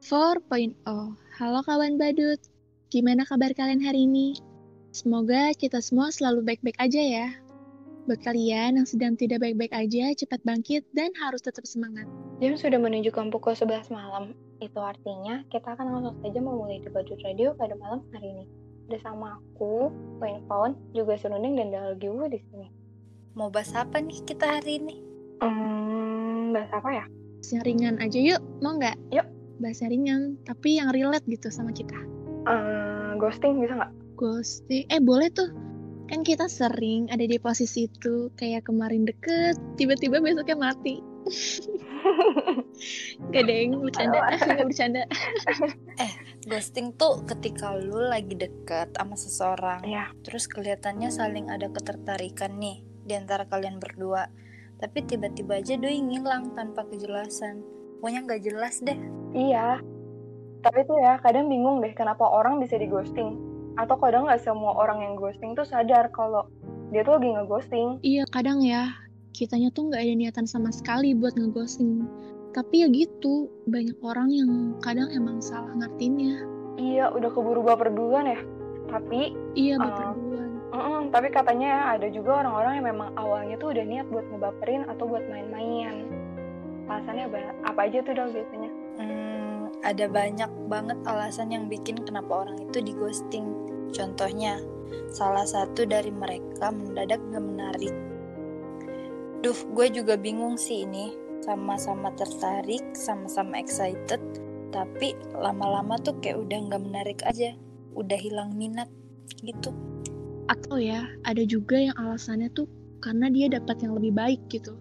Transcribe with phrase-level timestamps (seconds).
[0.00, 0.80] 4.0
[1.36, 2.40] Halo kawan badut,
[2.88, 4.32] gimana kabar kalian hari ini?
[4.96, 7.28] Semoga kita semua selalu baik-baik aja ya.
[8.08, 12.08] Buat kalian yang sedang tidak baik-baik aja, cepat bangkit dan harus tetap semangat.
[12.40, 14.32] Jam sudah menunjukkan pukul 11 malam.
[14.64, 18.44] Itu artinya kita akan langsung saja memulai Badut Radio pada malam hari ini.
[18.88, 22.72] Bersama aku, Wayne Pound, juga Serunding dan Dalal Giwu di sini.
[23.36, 24.96] Mau bahas apa nih kita hari ini?
[25.44, 27.04] Hmm, bahas apa ya?
[27.52, 28.96] Yang ringan aja yuk, mau nggak?
[29.12, 29.39] Yuk.
[29.60, 31.94] Bahasa ringan, tapi yang relate gitu sama kita.
[32.48, 33.92] Eh, ghosting bisa nggak?
[34.16, 35.52] Ghosting, eh boleh tuh.
[36.08, 40.98] Kan kita sering ada di posisi itu, kayak kemarin deket, tiba-tiba besoknya mati.
[43.30, 45.04] Gak deng, bercanda, gak bercanda.
[46.48, 50.08] Ghosting tuh ketika lu lagi deket sama seseorang, Iya.
[50.24, 54.32] terus kelihatannya saling ada ketertarikan nih di antara kalian berdua.
[54.80, 57.60] Tapi tiba-tiba aja doi ngilang tanpa kejelasan.
[58.00, 58.96] Pokoknya nggak jelas deh.
[59.36, 59.84] Iya.
[60.60, 63.36] Tapi tuh ya, kadang bingung deh kenapa orang bisa di ghosting.
[63.76, 66.48] Atau kadang nggak semua orang yang ghosting tuh sadar kalau
[66.90, 67.88] dia tuh lagi nge-ghosting.
[68.00, 68.88] Iya, kadang ya,
[69.30, 72.08] kitanya tuh nggak ada niatan sama sekali buat ngeghosting.
[72.50, 74.50] Tapi ya gitu, banyak orang yang
[74.82, 76.40] kadang emang salah ngertinya.
[76.80, 78.40] Iya, udah keburu baper duluan ya.
[78.90, 79.86] Tapi, Iya, Ah.
[79.86, 80.48] baper duluan.
[80.70, 84.82] mm-mm, tapi katanya ya ada juga orang-orang yang memang awalnya tuh udah niat buat ngebaperin
[84.90, 86.06] atau buat main-main.
[86.90, 87.38] Alasannya apa,
[87.70, 88.70] apa aja tuh dong biasanya?
[88.98, 93.46] Hmm, ada banyak banget alasan yang bikin kenapa orang itu di ghosting.
[93.94, 94.58] Contohnya,
[95.14, 97.94] salah satu dari mereka mendadak gak menarik.
[99.46, 101.14] Duh, gue juga bingung sih ini.
[101.46, 104.18] Sama-sama tertarik, sama-sama excited,
[104.74, 107.54] tapi lama-lama tuh kayak udah gak menarik aja.
[107.94, 108.90] Udah hilang minat,
[109.46, 109.70] gitu.
[110.50, 112.66] Atau ya, ada juga yang alasannya tuh
[112.98, 114.74] karena dia dapat yang lebih baik gitu.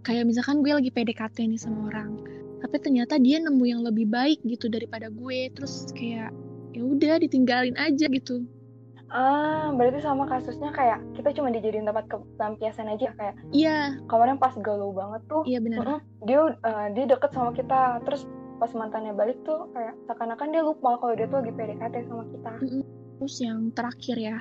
[0.00, 2.16] Kayak misalkan gue lagi PDKT nih sama orang,
[2.60, 6.32] tapi ternyata dia nemu yang lebih baik gitu daripada gue, terus kayak
[6.72, 8.46] ya udah ditinggalin aja gitu.
[9.10, 14.38] Ah, berarti sama kasusnya kayak kita cuma dijadiin tempat ke- pelampiasan aja kayak Iya, kemarin
[14.38, 15.82] pas galau banget tuh iya benar.
[15.82, 16.00] Mm-mm.
[16.22, 18.22] dia uh, dia deket sama kita terus
[18.62, 22.50] pas mantannya balik tuh kayak seakan-akan dia lupa kalau dia tuh lagi PDKT sama kita
[23.18, 24.38] Terus yang terakhir ya,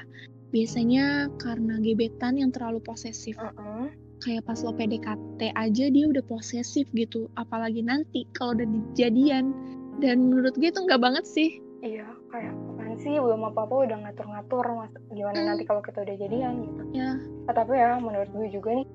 [0.54, 3.42] biasanya karena gebetan yang terlalu posesif.
[3.42, 3.90] Mm-mm.
[4.20, 9.56] Kayak pas lo PDKT aja dia udah posesif gitu, apalagi nanti kalau udah dijadian.
[9.98, 11.60] Dan menurut gue itu nggak banget sih.
[11.80, 15.48] iya kayak apaan sih belum apa-apa udah ngatur-ngatur mas gimana Hmm.
[15.48, 17.16] nanti kalau kita udah jadian gitu Ya,
[17.48, 18.88] Ah, tapi ya menurut gue juga nih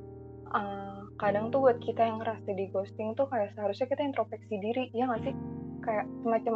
[0.48, 4.92] uh, kadang tuh buat kita yang ngerasa di ghosting tuh kayak seharusnya kita introspeksi diri
[4.92, 5.32] ya nggak sih
[5.80, 6.54] kayak semacam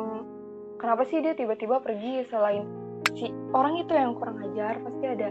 [0.76, 2.68] kenapa sih dia tiba-tiba pergi selain
[3.16, 5.28] si orang itu yang kurang ajar pasti ada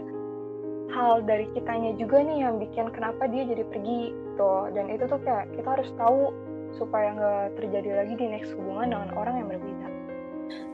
[0.92, 5.20] hal dari kitanya juga nih yang bikin kenapa dia jadi pergi tuh dan itu tuh
[5.20, 6.32] kayak kita harus tahu
[6.76, 9.88] supaya nggak terjadi lagi di next hubungan dengan orang yang berbeda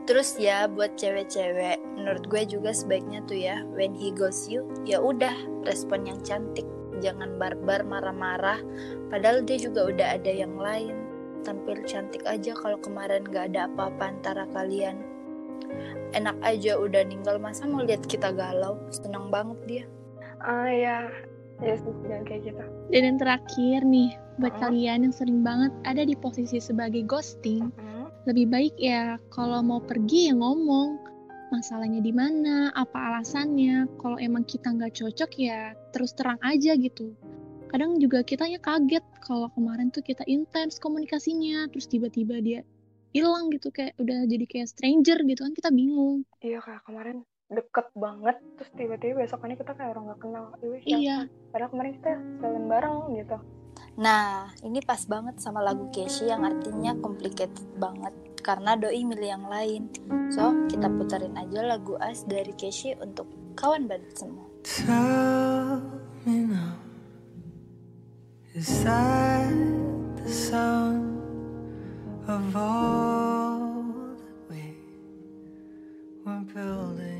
[0.05, 5.01] Terus ya buat cewek-cewek, menurut gue juga sebaiknya tuh ya, when he goes you, ya
[5.01, 5.33] udah
[5.65, 6.63] respon yang cantik,
[7.01, 8.61] jangan barbar marah-marah.
[9.09, 10.93] Padahal dia juga udah ada yang lain.
[11.41, 15.01] Tampil cantik aja kalau kemarin gak ada apa-apa antara kalian.
[16.13, 19.85] Enak aja udah ninggal masa mau lihat kita galau, seneng banget dia.
[20.45, 20.97] Ah ya
[21.63, 22.63] ya sih jangan kayak gitu
[22.93, 24.61] dan yang terakhir nih, buat Hmm.
[24.69, 28.07] kalian yang sering banget ada di posisi sebagai ghosting, Hmm.
[28.29, 31.01] lebih baik ya kalau mau pergi ya ngomong
[31.49, 33.89] masalahnya di mana, apa alasannya.
[34.01, 37.13] Kalau emang kita nggak cocok ya terus terang aja gitu.
[37.69, 42.61] Kadang juga kitanya kaget kalau kemarin tuh kita intens komunikasinya, terus tiba-tiba dia
[43.15, 46.21] hilang gitu kayak udah jadi kayak stranger gitu kan kita bingung.
[46.43, 50.97] Iya kayak kemarin deket banget terus tiba-tiba besokannya kita kayak orang nggak kenal siapa?
[50.97, 51.17] Iya,
[51.53, 52.11] padahal kemarin kita
[52.41, 53.37] jalan bareng gitu
[53.95, 58.11] Nah, ini pas banget sama lagu Keshi yang artinya complicated banget
[58.43, 59.87] karena doi milih yang lain.
[60.35, 64.47] So, kita puterin aja lagu As dari Keshi untuk kawan badut semua.
[64.67, 65.79] Tell
[66.27, 66.75] me now,
[68.51, 69.55] is that
[70.19, 71.15] the sound
[72.27, 73.71] of all
[74.19, 74.75] that we
[76.27, 77.14] were building?